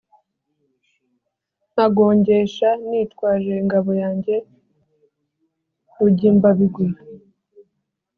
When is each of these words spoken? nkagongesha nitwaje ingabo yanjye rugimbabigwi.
nkagongesha 1.71 2.69
nitwaje 2.87 3.51
ingabo 3.61 3.91
yanjye 4.01 4.35
rugimbabigwi. 5.99 6.85